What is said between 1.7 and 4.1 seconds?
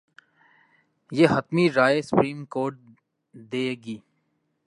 رائے supreme court دے گی۔